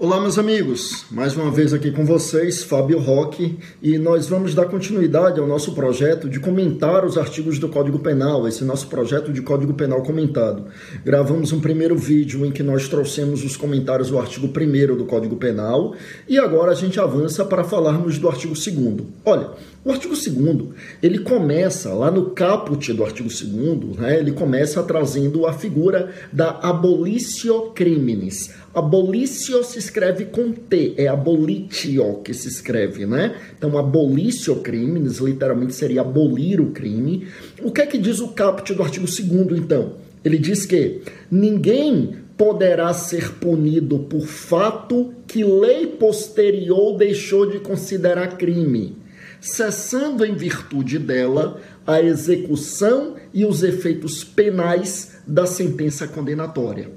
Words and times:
Olá, 0.00 0.20
meus 0.20 0.38
amigos, 0.38 1.06
mais 1.10 1.34
uma 1.34 1.50
vez 1.50 1.74
aqui 1.74 1.90
com 1.90 2.06
vocês, 2.06 2.62
Fábio 2.62 3.00
Roque, 3.00 3.58
e 3.82 3.98
nós 3.98 4.28
vamos 4.28 4.54
dar 4.54 4.66
continuidade 4.66 5.40
ao 5.40 5.46
nosso 5.48 5.74
projeto 5.74 6.28
de 6.28 6.38
comentar 6.38 7.04
os 7.04 7.18
artigos 7.18 7.58
do 7.58 7.68
Código 7.68 7.98
Penal, 7.98 8.46
esse 8.46 8.62
nosso 8.62 8.86
projeto 8.86 9.32
de 9.32 9.42
Código 9.42 9.74
Penal 9.74 10.04
comentado. 10.04 10.66
Gravamos 11.04 11.52
um 11.52 11.58
primeiro 11.58 11.98
vídeo 11.98 12.46
em 12.46 12.52
que 12.52 12.62
nós 12.62 12.86
trouxemos 12.86 13.42
os 13.42 13.56
comentários 13.56 14.08
do 14.08 14.20
artigo 14.20 14.46
1 14.46 14.96
do 14.96 15.04
Código 15.04 15.34
Penal, 15.34 15.96
e 16.28 16.38
agora 16.38 16.70
a 16.70 16.76
gente 16.76 17.00
avança 17.00 17.44
para 17.44 17.64
falarmos 17.64 18.20
do 18.20 18.28
artigo 18.28 18.54
2. 18.54 19.04
Olha, 19.24 19.50
o 19.84 19.90
artigo 19.90 20.14
2 20.14 20.66
ele 21.02 21.18
começa 21.18 21.92
lá 21.92 22.08
no 22.08 22.30
caput 22.30 22.92
do 22.92 23.04
artigo 23.04 23.28
2, 23.28 23.96
né, 23.96 24.16
ele 24.16 24.30
começa 24.30 24.80
trazendo 24.84 25.44
a 25.44 25.52
figura 25.52 26.10
da 26.32 26.50
abolitio 26.50 27.72
criminis. 27.74 28.54
Abolitio 28.78 29.64
se 29.64 29.76
escreve 29.76 30.26
com 30.26 30.52
T, 30.52 30.94
é 30.96 31.08
abolitio 31.08 32.20
que 32.22 32.32
se 32.32 32.46
escreve, 32.46 33.06
né? 33.06 33.34
Então, 33.56 33.76
abolitio 33.76 34.56
crimes, 34.60 35.18
literalmente 35.18 35.74
seria 35.74 36.02
abolir 36.02 36.60
o 36.60 36.70
crime. 36.70 37.26
O 37.60 37.72
que 37.72 37.80
é 37.80 37.86
que 37.86 37.98
diz 37.98 38.20
o 38.20 38.28
caput 38.28 38.72
do 38.72 38.82
artigo 38.82 39.04
2 39.04 39.58
então? 39.58 39.94
Ele 40.24 40.38
diz 40.38 40.64
que 40.64 41.00
ninguém 41.28 42.18
poderá 42.36 42.94
ser 42.94 43.32
punido 43.34 43.98
por 43.98 44.24
fato 44.26 45.12
que 45.26 45.42
lei 45.42 45.88
posterior 45.88 46.96
deixou 46.96 47.50
de 47.50 47.58
considerar 47.58 48.38
crime, 48.38 48.96
cessando 49.40 50.24
em 50.24 50.36
virtude 50.36 51.00
dela 51.00 51.60
a 51.84 52.00
execução 52.00 53.16
e 53.34 53.44
os 53.44 53.64
efeitos 53.64 54.22
penais 54.22 55.16
da 55.26 55.46
sentença 55.46 56.06
condenatória. 56.06 56.88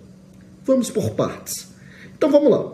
Vamos 0.64 0.92
por 0.92 1.10
partes. 1.12 1.71
Então 2.22 2.30
vamos 2.30 2.52
lá. 2.52 2.72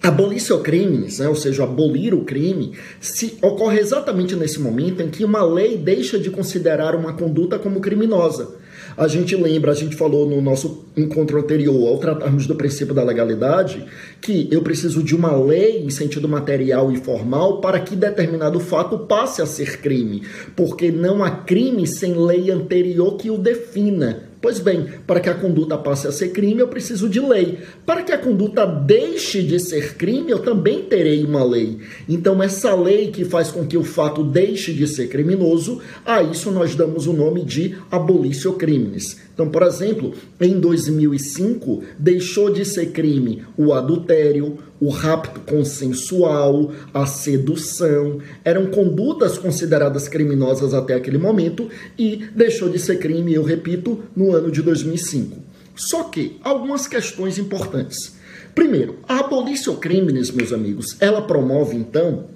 Abolição 0.00 0.62
crimes, 0.62 1.18
né, 1.18 1.28
ou 1.28 1.34
seja, 1.34 1.64
abolir 1.64 2.14
o 2.14 2.24
crime, 2.24 2.70
se 3.00 3.36
ocorre 3.42 3.80
exatamente 3.80 4.36
nesse 4.36 4.60
momento 4.60 5.02
em 5.02 5.10
que 5.10 5.24
uma 5.24 5.42
lei 5.42 5.76
deixa 5.76 6.20
de 6.20 6.30
considerar 6.30 6.94
uma 6.94 7.12
conduta 7.14 7.58
como 7.58 7.80
criminosa. 7.80 8.54
A 8.96 9.08
gente 9.08 9.34
lembra, 9.34 9.72
a 9.72 9.74
gente 9.74 9.96
falou 9.96 10.30
no 10.30 10.40
nosso 10.40 10.84
encontro 10.96 11.36
anterior, 11.36 11.88
ao 11.88 11.98
tratarmos 11.98 12.46
do 12.46 12.54
princípio 12.54 12.94
da 12.94 13.02
legalidade, 13.02 13.84
que 14.20 14.46
eu 14.52 14.62
preciso 14.62 15.02
de 15.02 15.16
uma 15.16 15.34
lei 15.34 15.82
em 15.82 15.90
sentido 15.90 16.28
material 16.28 16.92
e 16.92 16.98
formal 16.98 17.60
para 17.60 17.80
que 17.80 17.96
determinado 17.96 18.60
fato 18.60 19.00
passe 19.00 19.42
a 19.42 19.46
ser 19.46 19.80
crime, 19.80 20.22
porque 20.54 20.92
não 20.92 21.24
há 21.24 21.30
crime 21.32 21.88
sem 21.88 22.14
lei 22.14 22.52
anterior 22.52 23.16
que 23.16 23.32
o 23.32 23.36
defina. 23.36 24.25
Pois 24.46 24.60
bem, 24.60 24.86
para 25.04 25.18
que 25.18 25.28
a 25.28 25.34
conduta 25.34 25.76
passe 25.76 26.06
a 26.06 26.12
ser 26.12 26.28
crime, 26.28 26.60
eu 26.60 26.68
preciso 26.68 27.08
de 27.08 27.18
lei. 27.18 27.58
Para 27.84 28.04
que 28.04 28.12
a 28.12 28.16
conduta 28.16 28.64
deixe 28.64 29.42
de 29.42 29.58
ser 29.58 29.96
crime, 29.96 30.30
eu 30.30 30.38
também 30.38 30.84
terei 30.84 31.24
uma 31.24 31.42
lei. 31.42 31.78
Então, 32.08 32.40
essa 32.40 32.72
lei 32.72 33.08
que 33.08 33.24
faz 33.24 33.50
com 33.50 33.66
que 33.66 33.76
o 33.76 33.82
fato 33.82 34.22
deixe 34.22 34.72
de 34.72 34.86
ser 34.86 35.08
criminoso, 35.08 35.80
a 36.04 36.22
isso 36.22 36.52
nós 36.52 36.76
damos 36.76 37.08
o 37.08 37.12
nome 37.12 37.44
de 37.44 37.76
abolício 37.90 38.52
crimes. 38.52 39.16
Então, 39.34 39.50
por 39.50 39.64
exemplo, 39.64 40.14
em 40.40 40.58
2005, 40.60 41.82
deixou 41.98 42.50
de 42.50 42.64
ser 42.64 42.86
crime 42.92 43.42
o 43.58 43.74
adultério, 43.74 44.58
o 44.80 44.88
rapto 44.88 45.40
consensual, 45.40 46.72
a 46.92 47.06
sedução. 47.06 48.18
Eram 48.44 48.66
condutas 48.66 49.36
consideradas 49.36 50.08
criminosas 50.08 50.72
até 50.72 50.94
aquele 50.94 51.18
momento 51.18 51.68
e 51.98 52.24
deixou 52.34 52.68
de 52.68 52.78
ser 52.78 52.98
crime, 52.98 53.34
eu 53.34 53.42
repito, 53.42 54.00
no 54.16 54.34
ano 54.36 54.50
de 54.50 54.62
2005. 54.62 55.36
Só 55.74 56.04
que 56.04 56.38
algumas 56.42 56.86
questões 56.86 57.36
importantes. 57.38 58.14
Primeiro, 58.54 58.98
a 59.06 59.18
abolição 59.20 59.76
crimes, 59.76 60.30
meus 60.30 60.50
amigos, 60.52 60.96
ela 61.00 61.22
promove 61.22 61.76
então 61.76 62.26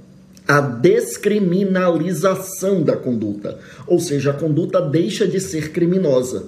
a 0.47 0.61
descriminalização 0.61 2.83
da 2.83 2.95
conduta, 2.97 3.59
ou 3.87 3.99
seja, 4.01 4.31
a 4.31 4.35
conduta 4.35 4.83
deixa 4.83 5.27
de 5.27 5.41
ser 5.41 5.71
criminosa. 5.71 6.45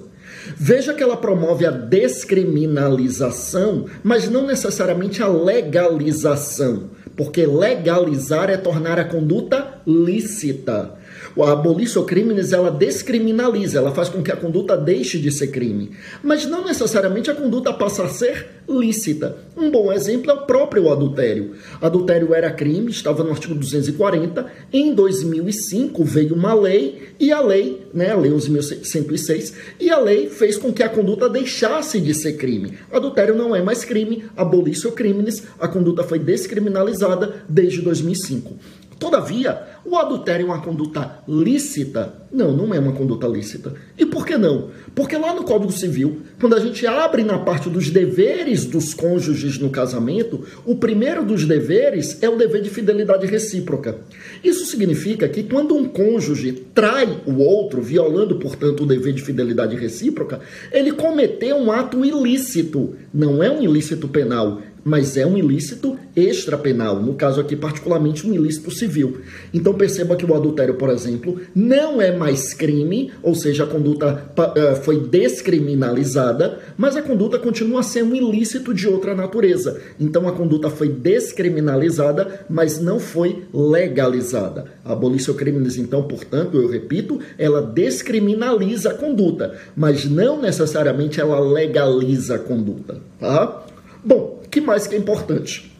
Veja 0.57 0.93
que 0.93 1.01
ela 1.01 1.15
promove 1.15 1.65
a 1.65 1.71
descriminalização, 1.71 3.85
mas 4.03 4.29
não 4.29 4.45
necessariamente 4.45 5.23
a 5.23 5.27
legalização, 5.27 6.89
porque 7.15 7.45
legalizar 7.45 8.49
é 8.49 8.57
tornar 8.57 8.99
a 8.99 9.05
conduta 9.05 9.81
lícita. 9.87 10.95
A 11.41 11.51
abolição 11.51 12.05
crimes 12.05 12.53
ela 12.53 12.69
descriminaliza, 12.69 13.79
ela 13.79 13.91
faz 13.91 14.09
com 14.09 14.21
que 14.21 14.31
a 14.31 14.35
conduta 14.35 14.77
deixe 14.77 15.17
de 15.17 15.31
ser 15.31 15.47
crime, 15.47 15.91
mas 16.23 16.45
não 16.45 16.63
necessariamente 16.63 17.31
a 17.31 17.35
conduta 17.35 17.73
passa 17.73 18.03
a 18.03 18.09
ser 18.09 18.47
lícita. 18.69 19.37
Um 19.57 19.69
bom 19.69 19.91
exemplo 19.91 20.31
é 20.31 20.33
o 20.33 20.45
próprio 20.45 20.91
adultério. 20.91 21.53
Adultério 21.81 22.33
era 22.33 22.51
crime, 22.51 22.89
estava 22.89 23.23
no 23.23 23.31
artigo 23.31 23.55
240. 23.55 24.45
Em 24.71 24.93
2005 24.93 26.03
veio 26.03 26.35
uma 26.35 26.53
lei 26.53 27.09
e 27.19 27.31
a 27.31 27.41
lei, 27.41 27.85
né, 27.93 28.11
a 28.11 28.17
lei 28.17 28.31
11.106, 28.31 29.53
e 29.79 29.89
a 29.89 29.99
lei 29.99 30.29
fez 30.29 30.57
com 30.57 30.71
que 30.71 30.83
a 30.83 30.89
conduta 30.89 31.29
deixasse 31.29 31.99
de 31.99 32.13
ser 32.13 32.33
crime. 32.33 32.77
Adultério 32.91 33.35
não 33.35 33.55
é 33.55 33.61
mais 33.61 33.83
crime, 33.83 34.25
abolição 34.35 34.91
crimes, 34.91 35.43
a 35.59 35.67
conduta 35.67 36.03
foi 36.03 36.19
descriminalizada 36.19 37.43
desde 37.47 37.81
2005. 37.81 38.55
Todavia, 39.03 39.61
o 39.83 39.97
adultério 39.97 40.45
é 40.45 40.49
uma 40.49 40.61
conduta 40.61 41.19
lícita? 41.27 42.22
Não, 42.33 42.51
não 42.51 42.73
é 42.73 42.79
uma 42.79 42.93
conduta 42.93 43.27
lícita. 43.27 43.75
E 43.95 44.07
por 44.07 44.25
que 44.25 44.35
não? 44.35 44.71
Porque 44.95 45.15
lá 45.15 45.35
no 45.35 45.43
Código 45.43 45.71
Civil, 45.71 46.21
quando 46.39 46.55
a 46.55 46.59
gente 46.59 46.85
abre 46.87 47.23
na 47.23 47.37
parte 47.37 47.69
dos 47.69 47.91
deveres 47.91 48.65
dos 48.65 48.91
cônjuges 48.95 49.59
no 49.59 49.69
casamento, 49.69 50.43
o 50.65 50.75
primeiro 50.75 51.23
dos 51.23 51.45
deveres 51.45 52.17
é 52.23 52.27
o 52.27 52.35
dever 52.35 52.63
de 52.63 52.71
fidelidade 52.71 53.27
recíproca. 53.27 53.99
Isso 54.43 54.65
significa 54.65 55.29
que 55.29 55.43
quando 55.43 55.75
um 55.75 55.85
cônjuge 55.85 56.53
trai 56.73 57.21
o 57.27 57.37
outro, 57.37 57.83
violando, 57.83 58.39
portanto, 58.39 58.81
o 58.81 58.87
dever 58.87 59.13
de 59.13 59.21
fidelidade 59.21 59.75
recíproca, 59.75 60.39
ele 60.71 60.91
cometeu 60.91 61.55
um 61.57 61.71
ato 61.71 62.03
ilícito. 62.03 62.95
Não 63.13 63.43
é 63.43 63.51
um 63.51 63.61
ilícito 63.61 64.07
penal, 64.07 64.59
mas 64.83 65.15
é 65.15 65.25
um 65.25 65.37
ilícito 65.37 65.97
extrapenal, 66.15 67.01
no 67.01 67.13
caso 67.13 67.39
aqui 67.39 67.55
particularmente 67.55 68.27
um 68.27 68.33
ilícito 68.33 68.69
civil. 68.71 69.21
Então 69.53 69.73
perceba 69.73 70.15
que 70.15 70.25
o 70.25 70.35
adultério, 70.35 70.75
por 70.75 70.89
exemplo, 70.89 71.39
não 71.55 72.01
é 72.01 72.15
mais 72.23 72.53
crime, 72.53 73.11
ou 73.21 73.35
seja, 73.35 73.65
a 73.65 73.67
conduta 73.67 74.23
uh, 74.37 74.75
foi 74.77 75.01
descriminalizada, 75.01 76.59
mas 76.77 76.95
a 76.95 77.01
conduta 77.01 77.37
continua 77.37 77.83
ser 77.83 78.01
um 78.01 78.15
ilícito 78.15 78.73
de 78.73 78.87
outra 78.87 79.13
natureza. 79.13 79.81
Então 79.99 80.25
a 80.27 80.31
conduta 80.31 80.69
foi 80.69 80.87
descriminalizada, 80.87 82.45
mas 82.49 82.79
não 82.79 82.97
foi 82.97 83.43
legalizada. 83.53 84.65
A 84.85 84.93
abolição 84.93 85.33
crimes, 85.33 85.77
então, 85.77 86.03
portanto, 86.03 86.57
eu 86.57 86.69
repito, 86.69 87.19
ela 87.37 87.61
descriminaliza 87.61 88.91
a 88.91 88.93
conduta, 88.93 89.57
mas 89.75 90.05
não 90.05 90.41
necessariamente 90.41 91.19
ela 91.19 91.39
legaliza 91.41 92.35
a 92.35 92.39
conduta, 92.39 93.01
tá? 93.19 93.65
Bom, 94.03 94.41
que 94.49 94.61
mais 94.61 94.87
que 94.87 94.95
é 94.95 94.97
importante? 94.97 95.72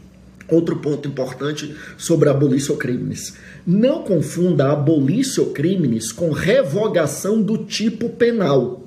Outro 0.50 0.78
ponto 0.78 1.08
importante 1.08 1.74
sobre 1.98 2.30
abolição 2.30 2.76
crimes. 2.76 3.36
Não 3.66 4.04
confunda 4.04 4.72
abolição 4.72 5.54
crimes 5.54 6.12
com 6.12 6.32
revogação 6.32 7.42
do 7.42 7.60
tipo 7.60 8.10
penal. 8.10 8.84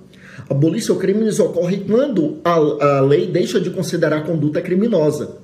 Abolição 0.48 0.96
crimes 0.96 1.40
ocorre 1.40 1.78
quando 1.78 2.38
a, 2.44 2.54
a 2.54 3.00
lei 3.00 3.26
deixa 3.26 3.60
de 3.60 3.70
considerar 3.70 4.24
conduta 4.24 4.60
criminosa. 4.60 5.38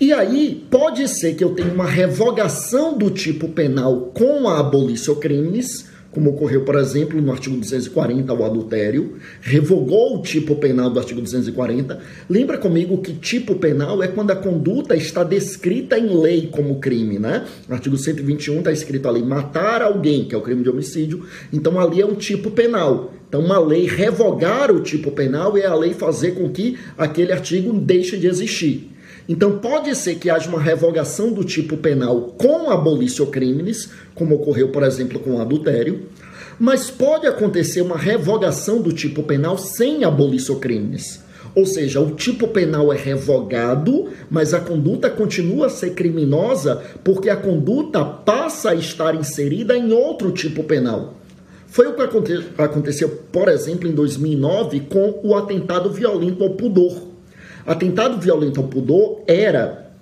E 0.00 0.12
aí, 0.12 0.66
pode 0.70 1.06
ser 1.08 1.34
que 1.34 1.44
eu 1.44 1.54
tenha 1.54 1.72
uma 1.72 1.86
revogação 1.86 2.96
do 2.96 3.10
tipo 3.10 3.48
penal 3.48 4.12
com 4.14 4.48
a 4.48 4.60
abolição 4.60 5.16
crimes, 5.16 5.90
como 6.10 6.30
ocorreu, 6.30 6.64
por 6.64 6.76
exemplo, 6.76 7.20
no 7.20 7.30
artigo 7.30 7.56
240, 7.56 8.32
o 8.32 8.44
adultério, 8.44 9.16
revogou 9.40 10.18
o 10.18 10.22
tipo 10.22 10.56
penal 10.56 10.90
do 10.90 10.98
artigo 10.98 11.20
240. 11.20 12.00
Lembra 12.28 12.58
comigo 12.58 12.98
que 12.98 13.12
tipo 13.12 13.54
penal 13.56 14.02
é 14.02 14.08
quando 14.08 14.30
a 14.30 14.36
conduta 14.36 14.96
está 14.96 15.22
descrita 15.22 15.98
em 15.98 16.20
lei 16.20 16.48
como 16.50 16.80
crime, 16.80 17.18
né? 17.18 17.46
No 17.68 17.74
artigo 17.74 17.96
121 17.96 18.58
está 18.58 18.72
escrito 18.72 19.08
ali 19.08 19.22
matar 19.22 19.82
alguém, 19.82 20.24
que 20.24 20.34
é 20.34 20.38
o 20.38 20.42
crime 20.42 20.62
de 20.62 20.70
homicídio, 20.70 21.26
então 21.52 21.78
ali 21.78 22.00
é 22.00 22.06
um 22.06 22.14
tipo 22.14 22.50
penal. 22.50 23.12
Então, 23.28 23.42
uma 23.42 23.58
lei 23.58 23.86
revogar 23.86 24.72
o 24.72 24.80
tipo 24.80 25.10
penal 25.10 25.56
é 25.56 25.66
a 25.66 25.74
lei 25.74 25.92
fazer 25.92 26.32
com 26.32 26.48
que 26.48 26.78
aquele 26.96 27.30
artigo 27.30 27.78
deixe 27.78 28.16
de 28.16 28.26
existir. 28.26 28.90
Então, 29.28 29.58
pode 29.58 29.94
ser 29.94 30.16
que 30.16 30.30
haja 30.30 30.48
uma 30.48 30.60
revogação 30.60 31.32
do 31.32 31.44
tipo 31.44 31.76
penal 31.76 32.34
com 32.38 32.70
abolição 32.70 33.26
crimes, 33.26 33.90
como 34.14 34.36
ocorreu, 34.36 34.68
por 34.70 34.82
exemplo, 34.82 35.20
com 35.20 35.36
o 35.36 35.40
adultério, 35.40 36.06
mas 36.58 36.90
pode 36.90 37.26
acontecer 37.26 37.82
uma 37.82 37.96
revogação 37.96 38.80
do 38.80 38.92
tipo 38.92 39.22
penal 39.22 39.56
sem 39.56 40.04
abolição 40.04 40.58
crimes. 40.58 41.22
Ou 41.54 41.66
seja, 41.66 42.00
o 42.00 42.10
tipo 42.12 42.48
penal 42.48 42.92
é 42.92 42.96
revogado, 42.96 44.08
mas 44.30 44.54
a 44.54 44.60
conduta 44.60 45.08
continua 45.10 45.66
a 45.66 45.70
ser 45.70 45.90
criminosa 45.90 46.82
porque 47.02 47.30
a 47.30 47.36
conduta 47.36 48.04
passa 48.04 48.70
a 48.70 48.74
estar 48.74 49.14
inserida 49.14 49.76
em 49.76 49.92
outro 49.92 50.30
tipo 50.30 50.64
penal. 50.64 51.14
Foi 51.66 51.86
o 51.86 51.94
que 51.94 52.02
aconteceu, 52.62 53.08
por 53.30 53.48
exemplo, 53.48 53.88
em 53.88 53.92
2009 53.92 54.80
com 54.88 55.20
o 55.22 55.34
atentado 55.34 55.90
violento 55.90 56.42
ao 56.42 56.50
pudor. 56.50 57.08
Atentado 57.68 58.18
violento 58.18 58.60
ao 58.60 58.66
pudor 58.66 59.20
era 59.26 59.92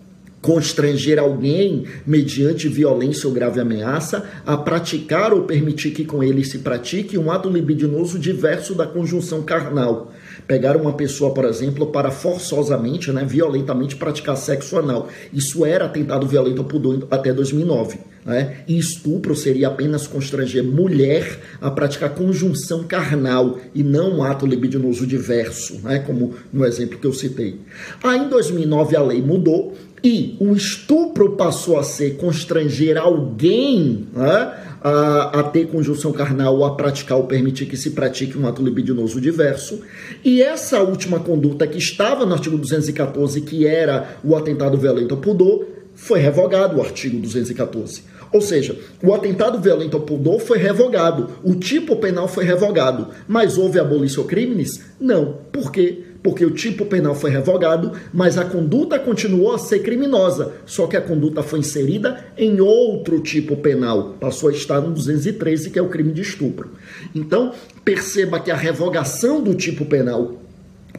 constranger 0.40 1.18
alguém 1.18 1.84
mediante 2.06 2.68
violência 2.68 3.26
ou 3.26 3.34
grave 3.34 3.58
ameaça 3.58 4.24
a 4.46 4.56
praticar 4.56 5.32
ou 5.32 5.42
permitir 5.42 5.90
que 5.90 6.04
com 6.04 6.22
ele 6.22 6.44
se 6.44 6.60
pratique 6.60 7.18
um 7.18 7.28
ato 7.28 7.48
libidinoso 7.48 8.20
diverso 8.20 8.72
da 8.72 8.86
conjunção 8.86 9.42
carnal. 9.42 10.12
Pegar 10.46 10.76
uma 10.76 10.92
pessoa, 10.92 11.34
por 11.34 11.44
exemplo, 11.44 11.88
para 11.88 12.12
forçosamente, 12.12 13.10
né, 13.10 13.24
violentamente 13.24 13.96
praticar 13.96 14.36
sexo 14.36 14.78
anal. 14.78 15.08
Isso 15.32 15.66
era 15.66 15.86
atentado 15.86 16.24
violento 16.24 16.62
ao 16.62 16.68
pudor 16.68 17.08
até 17.10 17.32
2009. 17.32 17.98
Né? 18.26 18.56
E 18.66 18.76
estupro 18.76 19.36
seria 19.36 19.68
apenas 19.68 20.08
constranger 20.08 20.64
mulher 20.64 21.38
a 21.60 21.70
praticar 21.70 22.10
conjunção 22.10 22.82
carnal 22.82 23.60
e 23.72 23.84
não 23.84 24.16
um 24.18 24.22
ato 24.24 24.44
libidinoso 24.44 25.06
diverso, 25.06 25.80
né? 25.84 26.00
como 26.00 26.34
no 26.52 26.66
exemplo 26.66 26.98
que 26.98 27.06
eu 27.06 27.12
citei. 27.12 27.60
Aí 28.02 28.18
em 28.18 28.28
2009 28.28 28.96
a 28.96 29.02
lei 29.02 29.22
mudou 29.22 29.74
e 30.02 30.36
o 30.40 30.54
estupro 30.54 31.32
passou 31.36 31.78
a 31.78 31.84
ser 31.84 32.16
constranger 32.16 32.96
alguém 32.96 34.08
né, 34.12 34.52
a, 34.82 35.40
a, 35.40 35.42
ter 35.42 35.66
conjunção 35.66 36.12
carnal 36.12 36.56
ou 36.56 36.64
a 36.64 36.74
praticar 36.74 37.18
ou 37.18 37.24
permitir 37.24 37.66
que 37.66 37.76
se 37.76 37.90
pratique 37.90 38.38
um 38.38 38.46
ato 38.46 38.62
libidinoso 38.62 39.20
diverso. 39.20 39.80
E 40.24 40.42
essa 40.42 40.80
última 40.80 41.18
conduta 41.18 41.66
que 41.66 41.78
estava 41.78 42.26
no 42.26 42.34
artigo 42.34 42.58
214, 42.58 43.40
que 43.40 43.66
era 43.66 44.18
o 44.22 44.36
atentado 44.36 44.76
violento 44.76 45.14
ao 45.14 45.20
pudor, 45.20 45.66
foi 45.96 46.20
revogado 46.20 46.76
o 46.76 46.82
artigo 46.82 47.18
214. 47.18 48.04
Ou 48.32 48.40
seja, 48.40 48.78
o 49.02 49.14
atentado 49.14 49.60
violento 49.60 49.96
ao 49.96 50.02
pudor 50.02 50.38
foi 50.40 50.58
revogado, 50.58 51.30
o 51.42 51.54
tipo 51.54 51.96
penal 51.96 52.28
foi 52.28 52.44
revogado, 52.44 53.08
mas 53.26 53.56
houve 53.56 53.80
abolição 53.80 54.24
crimes? 54.24 54.82
Não. 55.00 55.38
Por 55.50 55.72
quê? 55.72 56.04
porque 56.26 56.44
o 56.44 56.50
tipo 56.50 56.84
penal 56.86 57.14
foi 57.14 57.30
revogado, 57.30 57.92
mas 58.12 58.36
a 58.36 58.44
conduta 58.44 58.98
continuou 58.98 59.54
a 59.54 59.58
ser 59.58 59.78
criminosa, 59.78 60.54
só 60.66 60.88
que 60.88 60.96
a 60.96 61.00
conduta 61.00 61.40
foi 61.40 61.60
inserida 61.60 62.18
em 62.36 62.60
outro 62.60 63.20
tipo 63.20 63.56
penal, 63.56 64.16
passou 64.18 64.48
a 64.48 64.52
estar 64.52 64.80
no 64.80 64.90
213, 64.90 65.70
que 65.70 65.78
é 65.78 65.82
o 65.82 65.88
crime 65.88 66.12
de 66.12 66.22
estupro. 66.22 66.72
Então, 67.14 67.52
perceba 67.84 68.40
que 68.40 68.50
a 68.50 68.56
revogação 68.56 69.40
do 69.40 69.54
tipo 69.54 69.84
penal 69.84 70.42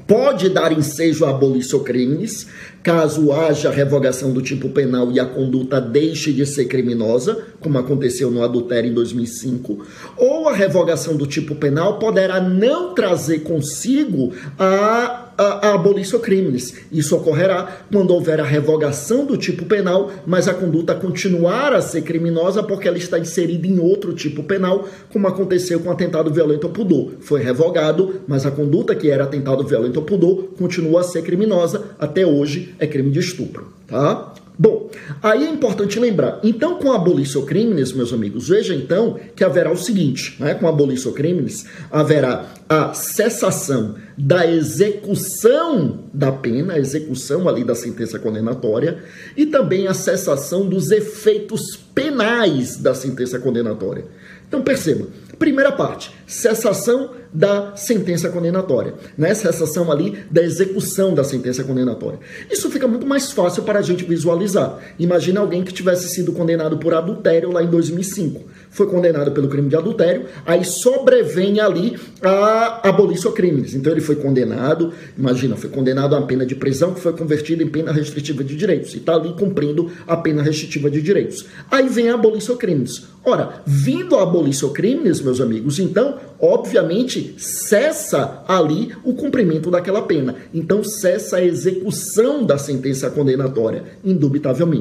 pode 0.07 0.49
dar 0.49 0.71
ensejo 0.71 1.25
a 1.25 1.29
abolição 1.29 1.83
crimes, 1.83 2.47
caso 2.81 3.33
haja 3.33 3.69
revogação 3.69 4.31
do 4.31 4.41
tipo 4.41 4.69
penal 4.69 5.11
e 5.11 5.19
a 5.19 5.25
conduta 5.25 5.81
deixe 5.81 6.31
de 6.31 6.45
ser 6.45 6.65
criminosa, 6.65 7.45
como 7.59 7.77
aconteceu 7.77 8.31
no 8.31 8.41
adultério 8.41 8.89
em 8.89 8.93
2005, 8.93 9.85
ou 10.15 10.47
a 10.47 10.53
revogação 10.53 11.17
do 11.17 11.27
tipo 11.27 11.55
penal 11.55 11.99
poderá 11.99 12.39
não 12.39 12.95
trazer 12.95 13.39
consigo 13.39 14.33
a 14.57 15.26
a, 15.37 15.73
abolição 15.73 16.19
crimes. 16.19 16.73
Isso 16.91 17.15
ocorrerá 17.15 17.81
quando 17.91 18.11
houver 18.11 18.39
a 18.39 18.43
revogação 18.43 19.25
do 19.25 19.37
tipo 19.37 19.65
penal, 19.65 20.11
mas 20.25 20.47
a 20.47 20.53
conduta 20.53 20.95
continuar 20.95 21.73
a 21.73 21.81
ser 21.81 22.01
criminosa 22.01 22.63
porque 22.63 22.87
ela 22.87 22.97
está 22.97 23.19
inserida 23.19 23.67
em 23.67 23.79
outro 23.79 24.13
tipo 24.13 24.43
penal, 24.43 24.87
como 25.11 25.27
aconteceu 25.27 25.79
com 25.79 25.89
o 25.89 25.91
atentado 25.91 26.31
violento 26.31 26.67
ao 26.67 26.73
pudor. 26.73 27.13
Foi 27.21 27.41
revogado, 27.41 28.21
mas 28.27 28.45
a 28.45 28.51
conduta 28.51 28.95
que 28.95 29.09
era 29.09 29.25
atentado 29.25 29.65
violento 29.65 29.99
ao 29.99 30.05
pudor 30.05 30.49
continua 30.57 31.01
a 31.01 31.03
ser 31.03 31.21
criminosa. 31.21 31.91
Até 31.99 32.25
hoje 32.25 32.73
é 32.79 32.87
crime 32.87 33.11
de 33.11 33.19
estupro, 33.19 33.67
tá? 33.85 34.33
Bom, 34.59 34.86
aí 35.21 35.45
é 35.45 35.49
importante 35.49 35.99
lembrar. 35.99 36.39
Então, 36.43 36.79
com 36.79 36.91
a 36.91 36.95
abolição 36.95 37.45
crimes, 37.45 37.91
meus 37.93 38.13
amigos, 38.13 38.49
veja 38.49 38.73
então 38.73 39.19
que 39.35 39.43
haverá 39.43 39.71
o 39.71 39.77
seguinte, 39.77 40.35
né? 40.39 40.53
Com 40.53 40.67
a 40.67 40.69
abolição 40.69 41.11
crimes, 41.11 41.65
haverá 41.91 42.45
a 42.69 42.93
cessação 42.93 43.95
da 44.17 44.49
execução 44.49 46.03
da 46.13 46.31
pena, 46.31 46.73
a 46.73 46.79
execução 46.79 47.47
ali 47.47 47.63
da 47.63 47.75
sentença 47.75 48.19
condenatória, 48.19 49.03
e 49.35 49.45
também 49.45 49.87
a 49.87 49.93
cessação 49.93 50.67
dos 50.67 50.91
efeitos 50.91 51.77
penais 51.93 52.77
da 52.77 52.93
sentença 52.93 53.39
condenatória. 53.39 54.05
Então, 54.47 54.61
perceba, 54.61 55.07
primeira 55.37 55.71
parte, 55.71 56.11
cessação 56.25 57.11
da 57.33 57.75
sentença 57.75 58.29
condenatória, 58.29 58.93
né? 59.17 59.33
Cessação 59.33 59.91
ali 59.91 60.23
da 60.31 60.41
execução 60.41 61.13
da 61.13 61.23
sentença 61.23 61.63
condenatória. 61.63 62.19
Isso 62.49 62.71
fica 62.71 62.87
muito 62.87 63.05
mais 63.05 63.31
fácil 63.31 63.63
para 63.63 63.79
a 63.79 63.81
gente 63.81 64.05
visualizar. 64.05 64.79
Imagina 64.99 65.39
alguém 65.39 65.63
que 65.63 65.73
tivesse 65.73 66.09
sido 66.09 66.31
condenado 66.31 66.77
por 66.77 66.93
adultério 66.93 67.51
lá 67.51 67.63
em 67.63 67.67
2005. 67.67 68.41
Foi 68.69 68.87
condenado 68.87 69.31
pelo 69.31 69.47
crime 69.47 69.69
de 69.69 69.75
adultério, 69.75 70.25
aí 70.45 70.63
sobrevém 70.63 71.59
ali 71.59 71.97
a 72.21 72.87
abolição 72.87 73.31
crimes. 73.31 73.73
Então 73.73 73.91
ele 73.91 74.01
foi 74.01 74.15
condenado, 74.15 74.93
imagina, 75.17 75.55
foi 75.55 75.69
condenado 75.69 76.15
a 76.15 76.19
uma 76.19 76.27
pena 76.27 76.45
de 76.45 76.55
prisão 76.55 76.93
que 76.93 76.99
foi 76.99 77.13
convertida 77.13 77.63
em 77.63 77.67
pena 77.67 77.91
restritiva 77.91 78.43
de 78.43 78.55
direitos 78.55 78.93
e 78.93 78.97
está 78.97 79.15
ali 79.15 79.33
cumprindo 79.33 79.91
a 80.05 80.17
pena 80.17 80.43
restritiva 80.43 80.91
de 80.91 81.01
direitos. 81.01 81.45
Aí 81.71 81.87
vem 81.89 82.09
a 82.09 82.15
abolição 82.15 82.55
crimes. 82.55 83.07
Ora, 83.27 83.61
vindo 83.65 84.15
a 84.15 84.23
abolição 84.23 84.71
crimes, 84.71 85.19
meus 85.19 85.41
amigos, 85.41 85.79
então, 85.79 86.17
obviamente, 86.39 87.35
cessa 87.37 88.41
ali 88.47 88.93
o 89.03 89.13
cumprimento 89.13 89.69
daquela 89.69 90.01
pena. 90.01 90.35
Então, 90.53 90.81
cessa 90.81 91.35
a 91.35 91.43
execução 91.43 92.45
da 92.45 92.57
sentença 92.57 93.09
condenatória, 93.09 93.83
indubitavelmente. 94.01 94.76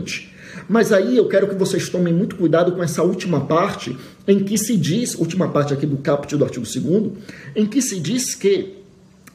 Mas 0.69 0.93
aí 0.93 1.17
eu 1.17 1.29
quero 1.29 1.49
que 1.49 1.55
vocês 1.55 1.89
tomem 1.89 2.13
muito 2.13 2.37
cuidado 2.37 2.73
com 2.73 2.83
essa 2.83 3.03
última 3.03 3.47
parte, 3.47 3.97
em 4.27 4.43
que 4.43 4.57
se 4.57 4.77
diz, 4.77 5.15
última 5.15 5.49
parte 5.49 5.73
aqui 5.73 5.87
do 5.87 5.99
caput 5.99 6.35
do 6.37 6.45
artigo 6.45 6.65
2 6.65 7.13
em 7.55 7.67
que 7.67 7.83
se 7.83 8.01
diz 8.01 8.35
que 8.35 8.77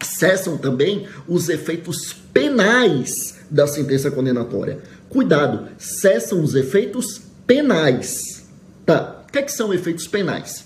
cessam 0.03 0.57
também 0.57 1.05
os 1.27 1.47
efeitos 1.49 2.13
penais 2.33 3.35
da 3.49 3.67
sentença 3.67 4.09
condenatória. 4.09 4.79
Cuidado, 5.09 5.67
cessam 5.77 6.41
os 6.41 6.55
efeitos 6.55 7.21
penais. 7.45 8.45
Tá, 8.85 9.23
o 9.27 9.31
que, 9.31 9.39
é 9.39 9.41
que 9.41 9.51
são 9.51 9.73
efeitos 9.73 10.07
penais? 10.07 10.65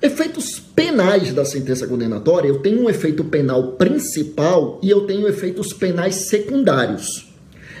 Efeitos 0.00 0.58
penais 0.58 1.32
da 1.32 1.44
sentença 1.44 1.86
condenatória, 1.86 2.48
eu 2.48 2.58
tenho 2.58 2.82
um 2.82 2.90
efeito 2.90 3.24
penal 3.24 3.72
principal 3.72 4.80
e 4.82 4.90
eu 4.90 5.06
tenho 5.06 5.28
efeitos 5.28 5.72
penais 5.72 6.14
secundários. 6.16 7.31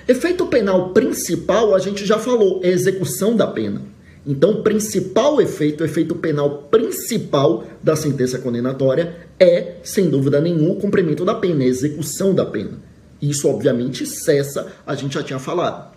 Efeito 0.06 0.46
penal 0.46 0.90
principal, 0.90 1.74
a 1.74 1.78
gente 1.78 2.04
já 2.04 2.18
falou, 2.18 2.60
é 2.62 2.68
execução 2.68 3.36
da 3.36 3.46
pena. 3.46 3.82
Então, 4.26 4.52
o 4.52 4.62
principal 4.62 5.40
efeito, 5.40 5.82
o 5.82 5.84
efeito 5.84 6.14
penal 6.14 6.68
principal 6.70 7.64
da 7.82 7.96
sentença 7.96 8.38
condenatória 8.38 9.16
é, 9.38 9.74
sem 9.82 10.08
dúvida 10.08 10.40
nenhuma, 10.40 10.74
o 10.74 10.76
cumprimento 10.76 11.24
da 11.24 11.34
pena, 11.34 11.64
a 11.64 11.66
execução 11.66 12.32
da 12.32 12.46
pena. 12.46 12.78
Isso, 13.20 13.48
obviamente, 13.48 14.06
cessa, 14.06 14.72
a 14.86 14.94
gente 14.94 15.14
já 15.14 15.22
tinha 15.22 15.38
falado. 15.38 15.92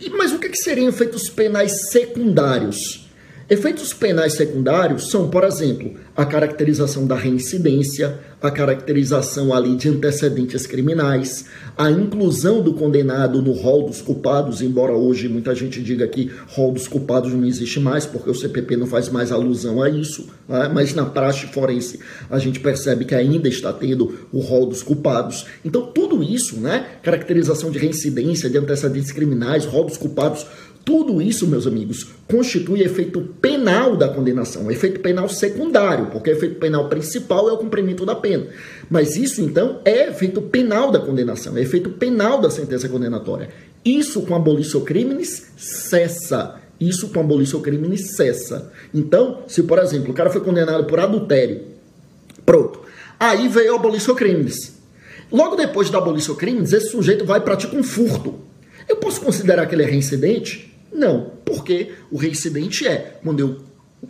E, 0.00 0.10
mas 0.10 0.32
o 0.32 0.38
que, 0.38 0.48
que 0.48 0.56
seriam 0.56 0.88
efeitos 0.88 1.28
penais 1.28 1.90
secundários? 1.90 3.03
Efeitos 3.48 3.92
penais 3.92 4.32
secundários 4.34 5.10
são, 5.10 5.28
por 5.28 5.44
exemplo, 5.44 5.92
a 6.16 6.24
caracterização 6.24 7.06
da 7.06 7.14
reincidência, 7.14 8.18
a 8.40 8.50
caracterização 8.50 9.52
ali 9.52 9.76
de 9.76 9.88
antecedentes 9.88 10.66
criminais, 10.66 11.44
a 11.76 11.90
inclusão 11.90 12.62
do 12.62 12.72
condenado 12.72 13.42
no 13.42 13.52
rol 13.52 13.86
dos 13.86 14.00
culpados, 14.00 14.62
embora 14.62 14.92
hoje 14.92 15.28
muita 15.28 15.54
gente 15.54 15.82
diga 15.82 16.06
que 16.08 16.30
rol 16.48 16.72
dos 16.72 16.88
culpados 16.88 17.34
não 17.34 17.44
existe 17.44 17.78
mais, 17.80 18.06
porque 18.06 18.30
o 18.30 18.34
CPP 18.34 18.76
não 18.76 18.86
faz 18.86 19.10
mais 19.10 19.30
alusão 19.30 19.82
a 19.82 19.90
isso, 19.90 20.26
né? 20.48 20.70
mas 20.72 20.94
na 20.94 21.04
praxe 21.04 21.46
forense 21.46 22.00
a 22.30 22.38
gente 22.38 22.60
percebe 22.60 23.04
que 23.04 23.14
ainda 23.14 23.48
está 23.48 23.72
tendo 23.72 24.26
o 24.32 24.40
rol 24.40 24.66
dos 24.66 24.82
culpados. 24.82 25.46
Então, 25.62 25.86
tudo 25.86 26.22
isso, 26.22 26.60
né? 26.60 26.86
Caracterização 27.02 27.70
de 27.70 27.78
reincidência, 27.78 28.48
de 28.48 28.56
antecedentes 28.56 29.12
criminais, 29.12 29.66
rol 29.66 29.84
dos 29.84 29.98
culpados, 29.98 30.46
tudo 30.84 31.22
isso, 31.22 31.46
meus 31.46 31.66
amigos, 31.66 32.06
constitui 32.28 32.82
efeito 32.82 33.20
penal 33.40 33.96
da 33.96 34.08
condenação, 34.08 34.70
efeito 34.70 35.00
penal 35.00 35.28
secundário, 35.30 36.06
porque 36.06 36.30
efeito 36.30 36.56
penal 36.56 36.90
principal 36.90 37.48
é 37.48 37.52
o 37.52 37.58
cumprimento 37.58 38.04
da 38.04 38.14
pena. 38.14 38.48
Mas 38.90 39.16
isso, 39.16 39.40
então, 39.40 39.80
é 39.82 40.08
efeito 40.08 40.42
penal 40.42 40.90
da 40.90 41.00
condenação, 41.00 41.56
é 41.56 41.62
efeito 41.62 41.88
penal 41.88 42.38
da 42.38 42.50
sentença 42.50 42.86
condenatória. 42.86 43.48
Isso 43.82 44.22
com 44.22 44.34
abolição 44.34 44.82
crimes 44.82 45.52
cessa. 45.56 46.60
Isso 46.78 47.08
com 47.08 47.20
abolição 47.20 47.62
crimes 47.62 48.14
cessa. 48.14 48.70
Então, 48.92 49.42
se, 49.46 49.62
por 49.62 49.78
exemplo, 49.78 50.10
o 50.10 50.14
cara 50.14 50.28
foi 50.28 50.42
condenado 50.42 50.84
por 50.84 51.00
adultério, 51.00 51.62
pronto. 52.44 52.80
Aí 53.18 53.48
veio 53.48 53.72
a 53.72 53.76
abolição 53.76 54.14
crimes. 54.14 54.74
Logo 55.32 55.56
depois 55.56 55.88
da 55.88 55.96
abolição 55.96 56.34
crimes, 56.34 56.74
esse 56.74 56.90
sujeito 56.90 57.24
vai 57.24 57.40
praticar 57.40 57.74
um 57.74 57.82
furto. 57.82 58.34
Eu 58.86 58.96
posso 58.96 59.20
considerar 59.20 59.66
que 59.66 59.74
ele 59.74 59.82
é 59.82 59.86
reincidente? 59.86 60.73
Não, 60.94 61.32
porque 61.44 61.90
o 62.10 62.16
reincidente 62.16 62.86
é 62.86 63.18
quando 63.22 63.40
eu 63.40 63.56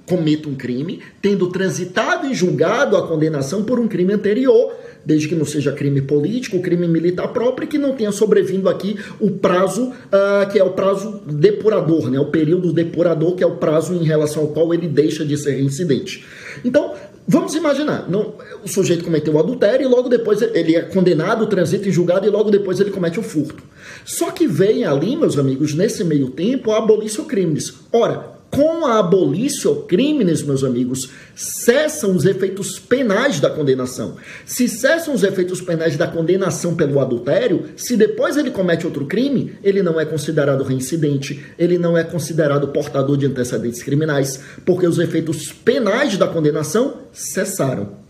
cometo 0.07 0.49
um 0.49 0.55
crime, 0.55 1.01
tendo 1.23 1.49
transitado 1.51 2.27
e 2.27 2.35
julgado 2.35 2.97
a 2.97 3.07
condenação 3.07 3.65
por 3.65 3.79
um 3.79 3.89
crime 3.89 4.13
anterior, 4.13 4.75
desde 5.05 5.29
que 5.29 5.35
não 5.35 5.45
seja 5.45 5.73
crime 5.73 6.03
político, 6.03 6.61
crime 6.61 6.89
militar 6.89 7.29
próprio 7.29 7.67
e 7.67 7.69
que 7.69 7.79
não 7.79 7.95
tenha 7.95 8.13
sobrevindo 8.13 8.69
aqui 8.69 8.99
o 9.21 9.31
prazo 9.31 9.91
uh, 9.91 10.51
que 10.51 10.59
é 10.59 10.65
o 10.65 10.71
prazo 10.71 11.23
depurador, 11.27 12.11
né? 12.11 12.19
o 12.19 12.27
período 12.27 12.73
depurador, 12.73 13.35
que 13.35 13.45
é 13.45 13.47
o 13.47 13.57
prazo 13.57 13.95
em 13.95 14.05
relação 14.05 14.43
ao 14.43 14.49
qual 14.49 14.75
ele 14.75 14.89
deixa 14.89 15.25
de 15.25 15.37
ser 15.37 15.53
reincidente. 15.53 16.25
Então, 16.65 16.95
Vamos 17.27 17.55
imaginar, 17.55 18.09
não, 18.09 18.35
o 18.63 18.69
sujeito 18.69 19.03
cometeu 19.03 19.35
o 19.35 19.39
adultério 19.39 19.87
e 19.87 19.89
logo 19.89 20.11
depois 20.11 20.43
ele 20.43 20.77
é 20.77 20.83
condenado, 20.83 21.47
transita 21.47 21.89
em 21.89 21.93
julgado 21.93 22.27
e 22.27 22.31
logo 22.31 22.51
depois 22.51 22.79
ele 22.81 22.91
comete 22.91 23.19
o 23.19 23.23
furto. 23.23 23.63
Só 24.05 24.31
que 24.31 24.47
vem 24.47 24.85
ali, 24.85 25.17
meus 25.17 25.39
amigos, 25.39 25.73
nesse 25.75 26.05
meio 26.05 26.29
tempo, 26.29 26.71
a 26.71 26.79
abolício 26.79 27.25
crimes. 27.25 27.73
Ora, 27.91 28.34
com 28.55 28.87
a 28.87 28.99
abolício 28.99 29.75
crimes, 29.83 30.43
meus 30.43 30.63
amigos, 30.63 31.11
cessam 31.35 32.15
os 32.15 32.25
efeitos 32.25 32.79
penais 32.79 33.41
da 33.41 33.51
condenação. 33.51 34.17
Se 34.47 34.69
cessam 34.69 35.15
os 35.15 35.23
efeitos 35.23 35.61
penais 35.61 35.97
da 35.97 36.07
condenação 36.07 36.75
pelo 36.75 37.01
adultério, 37.01 37.65
se 37.77 37.97
depois 37.97 38.37
ele 38.37 38.51
comete 38.51 38.87
outro 38.87 39.07
crime, 39.07 39.57
ele 39.63 39.83
não 39.83 39.99
é 39.99 40.05
considerado 40.05 40.63
reincidente, 40.63 41.45
ele 41.59 41.79
não 41.79 41.97
é 41.97 42.05
considerado 42.05 42.69
portador 42.69 43.17
de 43.17 43.27
antecedentes 43.27 43.83
criminais, 43.83 44.41
porque 44.65 44.87
os 44.87 44.99
efeitos 44.99 45.53
penais 45.53 46.17
da 46.17 46.27
condenação 46.27 46.99
cessaram. 47.13 48.05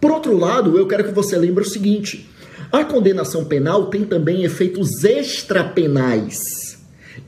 Por 0.00 0.10
outro 0.10 0.36
lado, 0.36 0.76
eu 0.78 0.86
quero 0.86 1.04
que 1.04 1.12
você 1.12 1.38
lembre 1.38 1.64
o 1.64 1.68
seguinte: 1.68 2.28
a 2.70 2.84
condenação 2.84 3.44
penal 3.44 3.86
tem 3.86 4.04
também 4.04 4.44
efeitos 4.44 5.04
extrapenais. 5.04 6.65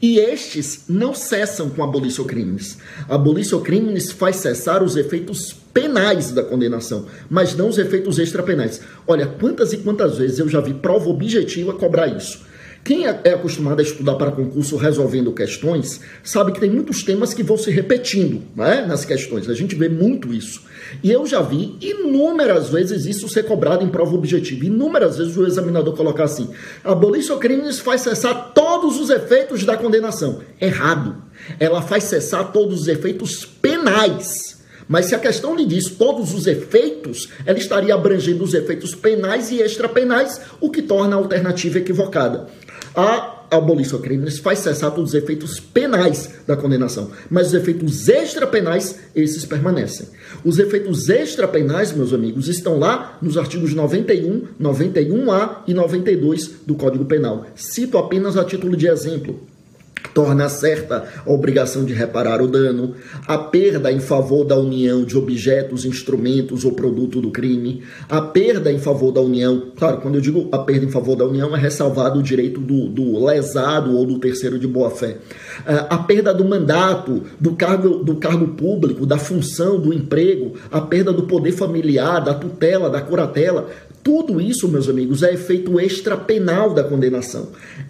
E 0.00 0.18
estes 0.18 0.85
não 0.88 1.14
cessam 1.14 1.71
com 1.71 1.83
abolição 1.83 2.25
crimes. 2.25 2.78
Abolição 3.09 3.61
crimes 3.61 4.12
faz 4.12 4.37
cessar 4.37 4.83
os 4.83 4.97
efeitos 4.97 5.54
penais 5.73 6.33
da 6.33 6.42
condenação, 6.42 7.07
mas 7.30 7.54
não 7.54 7.68
os 7.68 7.78
efeitos 7.78 8.18
extrapenais. 8.18 8.80
Olha, 9.07 9.26
quantas 9.26 9.73
e 9.73 9.78
quantas 9.78 10.18
vezes 10.18 10.38
eu 10.38 10.49
já 10.49 10.61
vi 10.61 10.75
prova 10.75 11.09
objetiva 11.09 11.73
cobrar 11.73 12.09
isso. 12.09 12.48
Quem 12.85 13.06
é, 13.06 13.20
é 13.25 13.35
acostumado 13.35 13.80
a 13.80 13.82
estudar 13.82 14.14
para 14.14 14.30
concurso 14.30 14.76
resolvendo 14.76 15.32
questões, 15.32 16.00
sabe 16.23 16.52
que 16.52 16.61
tem 16.61 16.70
muitos 16.70 17.02
temas 17.02 17.35
que 17.35 17.42
vão 17.42 17.58
se 17.58 17.70
repetindo 17.70 18.42
né, 18.56 18.87
nas 18.87 19.04
questões. 19.04 19.49
A 19.49 19.54
gente 19.54 19.75
vê 19.75 19.88
muito 19.88 20.32
isso. 20.32 20.62
E 21.02 21.11
eu 21.11 21.26
já 21.26 21.42
vi 21.42 21.76
inúmeras 21.80 22.70
vezes 22.70 23.04
isso 23.04 23.28
ser 23.28 23.44
cobrado 23.44 23.85
em 23.85 23.88
prova 23.88 24.14
objetiva. 24.14 24.64
Inúmeras 24.64 25.18
vezes 25.18 25.37
o 25.37 25.47
examinador 25.47 25.94
colocar 25.94 26.25
assim: 26.25 26.49
abolição 26.82 27.38
crimes 27.38 27.78
faz 27.78 28.02
cessar 28.02 28.52
todos 28.54 28.99
os 28.99 29.11
efeitos 29.11 29.64
da 29.64 29.76
condenação. 29.76 30.40
Errado. 30.61 31.16
Ela 31.61 31.82
faz 31.82 32.04
cessar 32.04 32.52
todos 32.52 32.82
os 32.82 32.88
efeitos 32.88 33.44
penais. 33.44 34.48
Mas 34.88 35.07
se 35.07 35.14
a 35.14 35.18
questão 35.18 35.54
lhe 35.54 35.66
diz 35.66 35.90
todos 35.90 36.35
os 36.35 36.47
efeitos, 36.47 37.28
ela 37.45 37.59
estaria 37.59 37.95
abrangendo 37.95 38.42
os 38.42 38.54
efeitos 38.54 38.95
penais 38.95 39.50
e 39.50 39.61
extrapenais, 39.61 40.40
o 40.61 40.71
que 40.71 40.80
torna 40.80 41.14
a 41.14 41.18
alternativa 41.18 41.78
equivocada. 41.78 42.47
A 42.97 43.45
abolição 43.50 44.00
crimes 44.00 44.38
faz 44.38 44.61
cessar 44.61 44.90
todos 44.90 45.11
os 45.11 45.14
efeitos 45.14 45.61
penais 45.61 46.30
da 46.47 46.57
condenação, 46.57 47.11
mas 47.30 47.49
os 47.49 47.54
efeitos 47.54 48.09
extrapenais, 48.09 48.99
esses 49.14 49.45
permanecem. 49.45 50.09
Os 50.45 50.59
efeitos 50.59 51.09
extrapenais, 51.09 51.92
meus 51.92 52.12
amigos, 52.12 52.49
estão 52.49 52.78
lá 52.78 53.18
nos 53.23 53.37
artigos 53.37 53.75
91, 53.75 54.49
91A 54.61 55.59
e 55.66 55.75
92 55.75 56.50
do 56.66 56.75
Código 56.75 57.04
Penal. 57.04 57.47
Cito 57.54 57.99
apenas 57.99 58.37
a 58.37 58.45
título 58.45 58.76
de 58.76 58.87
exemplo 58.87 59.40
torna 60.14 60.49
certa 60.49 61.05
a 61.25 61.31
obrigação 61.31 61.85
de 61.85 61.93
reparar 61.93 62.43
o 62.43 62.49
dano, 62.49 62.95
a 63.26 63.38
perda 63.38 63.93
em 63.93 64.00
favor 64.00 64.45
da 64.45 64.57
união 64.57 65.05
de 65.05 65.17
objetos, 65.17 65.85
instrumentos 65.85 66.64
ou 66.64 66.73
produto 66.73 67.21
do 67.21 67.31
crime, 67.31 67.83
a 68.09 68.21
perda 68.21 68.73
em 68.73 68.78
favor 68.78 69.12
da 69.12 69.21
união, 69.21 69.71
claro, 69.76 69.99
quando 70.00 70.17
eu 70.17 70.21
digo 70.21 70.49
a 70.52 70.59
perda 70.59 70.87
em 70.87 70.90
favor 70.90 71.17
da 71.17 71.25
união, 71.25 71.55
é 71.55 71.59
ressalvado 71.59 72.19
o 72.19 72.23
direito 72.23 72.61
do, 72.61 72.88
do 72.88 73.25
lesado 73.25 73.97
ou 73.97 74.05
do 74.05 74.19
terceiro 74.19 74.59
de 74.59 74.67
boa-fé, 74.67 75.19
a 75.67 75.99
perda 75.99 76.33
do 76.33 76.45
mandato, 76.45 77.23
do 77.38 77.55
cargo, 77.55 78.02
do 78.02 78.17
cargo 78.17 78.49
público, 78.49 79.07
da 79.07 79.19
função, 79.19 79.78
do 79.78 79.93
emprego, 79.93 80.55
a 80.71 80.81
perda 80.81 81.12
do 81.12 81.25
poder 81.25 81.52
familiar, 81.52 82.21
da 82.21 82.35
tutela, 82.35 82.90
da 82.90 83.00
curatela, 83.00 83.69
tudo 84.02 84.40
isso, 84.40 84.69
meus 84.69 84.88
amigos, 84.88 85.23
é 85.23 85.35
efeito 85.35 85.78
extrapenal 85.78 86.73
da 86.73 86.83
condenação. 86.83 87.49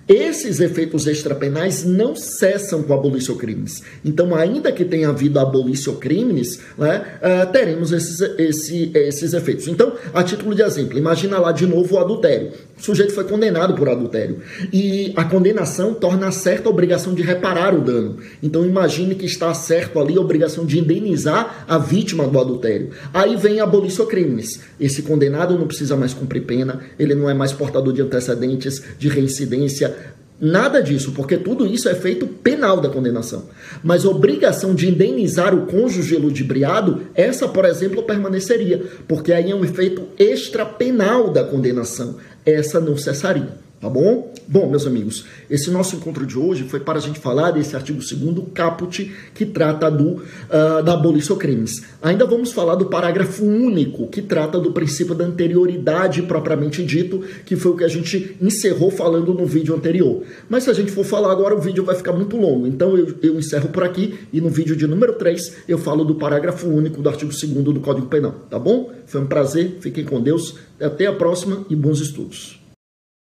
Esses 0.08 0.58
efeitos 0.58 1.06
extrapenais 1.06 1.84
não 1.98 2.14
cessam 2.14 2.84
com 2.84 2.94
abolição 2.94 3.36
crimes. 3.36 3.82
Então, 4.04 4.32
ainda 4.32 4.70
que 4.70 4.84
tenha 4.84 5.08
havido 5.08 5.40
abolição 5.40 5.96
crimes, 5.96 6.60
né, 6.78 7.18
uh, 7.18 7.50
teremos 7.50 7.90
esses, 7.90 8.20
esse, 8.38 8.92
esses 8.94 9.32
efeitos. 9.32 9.66
Então, 9.66 9.92
a 10.14 10.22
título 10.22 10.54
de 10.54 10.62
exemplo, 10.62 10.96
imagina 10.96 11.40
lá 11.40 11.50
de 11.50 11.66
novo 11.66 11.96
o 11.96 11.98
adultério. 11.98 12.52
O 12.78 12.82
sujeito 12.82 13.12
foi 13.12 13.24
condenado 13.24 13.74
por 13.74 13.88
adultério. 13.88 14.38
E 14.72 15.12
a 15.16 15.24
condenação 15.24 15.92
torna 15.92 16.30
certa 16.30 16.68
a 16.68 16.70
obrigação 16.70 17.12
de 17.12 17.22
reparar 17.22 17.74
o 17.74 17.80
dano. 17.80 18.18
Então, 18.40 18.64
imagine 18.64 19.16
que 19.16 19.26
está 19.26 19.52
certo 19.52 19.98
ali 19.98 20.16
a 20.16 20.20
obrigação 20.20 20.64
de 20.64 20.78
indenizar 20.78 21.64
a 21.66 21.78
vítima 21.78 22.28
do 22.28 22.38
adultério. 22.38 22.90
Aí 23.12 23.34
vem 23.36 23.58
a 23.58 23.64
abolição 23.64 24.06
crimes. 24.06 24.60
Esse 24.78 25.02
condenado 25.02 25.58
não 25.58 25.66
precisa 25.66 25.96
mais 25.96 26.14
cumprir 26.14 26.42
pena, 26.42 26.80
ele 26.96 27.16
não 27.16 27.28
é 27.28 27.34
mais 27.34 27.52
portador 27.52 27.92
de 27.92 28.02
antecedentes, 28.02 28.80
de 28.96 29.08
reincidência, 29.08 29.96
Nada 30.40 30.80
disso, 30.80 31.12
porque 31.12 31.36
tudo 31.36 31.66
isso 31.66 31.88
é 31.88 31.94
feito 31.96 32.26
penal 32.26 32.80
da 32.80 32.88
condenação. 32.88 33.46
Mas 33.82 34.04
obrigação 34.04 34.72
de 34.72 34.88
indenizar 34.88 35.52
o 35.52 35.66
cônjuge 35.66 36.16
ludibriado, 36.16 37.02
essa, 37.12 37.48
por 37.48 37.64
exemplo, 37.64 38.04
permaneceria, 38.04 38.84
porque 39.08 39.32
aí 39.32 39.50
é 39.50 39.54
um 39.54 39.64
efeito 39.64 40.02
extrapenal 40.16 41.32
da 41.32 41.42
condenação. 41.42 42.16
Essa 42.46 42.78
não 42.78 42.96
cessaria. 42.96 43.48
Tá 43.80 43.88
bom? 43.88 44.32
Bom, 44.50 44.66
meus 44.66 44.86
amigos, 44.86 45.26
esse 45.50 45.70
nosso 45.70 45.94
encontro 45.94 46.24
de 46.24 46.38
hoje 46.38 46.64
foi 46.64 46.80
para 46.80 46.98
a 46.98 47.02
gente 47.02 47.20
falar 47.20 47.50
desse 47.50 47.76
artigo 47.76 47.98
2 47.98 48.48
caput 48.54 49.14
que 49.34 49.44
trata 49.44 49.90
do, 49.90 50.12
uh, 50.12 50.82
da 50.82 50.94
abolição 50.94 51.36
crimes. 51.36 51.84
Ainda 52.00 52.24
vamos 52.24 52.50
falar 52.50 52.74
do 52.76 52.86
parágrafo 52.86 53.44
único 53.44 54.06
que 54.06 54.22
trata 54.22 54.58
do 54.58 54.72
princípio 54.72 55.14
da 55.14 55.26
anterioridade 55.26 56.22
propriamente 56.22 56.82
dito, 56.82 57.22
que 57.44 57.56
foi 57.56 57.72
o 57.72 57.76
que 57.76 57.84
a 57.84 57.88
gente 57.88 58.38
encerrou 58.40 58.90
falando 58.90 59.34
no 59.34 59.44
vídeo 59.44 59.74
anterior. 59.74 60.22
Mas 60.48 60.64
se 60.64 60.70
a 60.70 60.72
gente 60.72 60.92
for 60.92 61.04
falar 61.04 61.30
agora, 61.30 61.54
o 61.54 61.60
vídeo 61.60 61.84
vai 61.84 61.94
ficar 61.94 62.14
muito 62.14 62.34
longo. 62.34 62.66
Então 62.66 62.96
eu, 62.96 63.16
eu 63.22 63.38
encerro 63.38 63.68
por 63.68 63.84
aqui 63.84 64.18
e 64.32 64.40
no 64.40 64.48
vídeo 64.48 64.74
de 64.74 64.86
número 64.86 65.12
3 65.12 65.56
eu 65.68 65.76
falo 65.76 66.06
do 66.06 66.14
parágrafo 66.14 66.68
único 66.68 67.02
do 67.02 67.08
artigo 67.10 67.30
2 67.30 67.52
do 67.64 67.80
Código 67.80 68.06
Penal. 68.06 68.34
Tá 68.48 68.58
bom? 68.58 68.94
Foi 69.04 69.20
um 69.20 69.26
prazer, 69.26 69.76
fiquem 69.82 70.06
com 70.06 70.22
Deus, 70.22 70.54
até 70.80 71.04
a 71.04 71.12
próxima 71.12 71.66
e 71.68 71.76
bons 71.76 72.00
estudos. 72.00 72.57